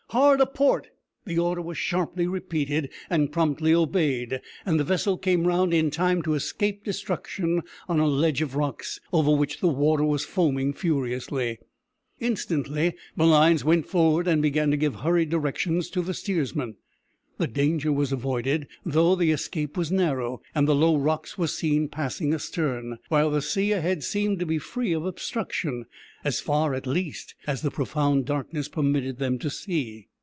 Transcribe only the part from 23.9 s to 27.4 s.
seemed to be free from obstruction, as far, at least,